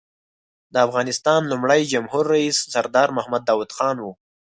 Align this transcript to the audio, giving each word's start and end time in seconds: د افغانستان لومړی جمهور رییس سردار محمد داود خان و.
د 0.73 0.75
افغانستان 0.87 1.41
لومړی 1.51 1.81
جمهور 1.93 2.25
رییس 2.33 2.57
سردار 2.73 3.09
محمد 3.17 3.41
داود 3.49 3.71
خان 3.77 3.97
و. 4.01 4.05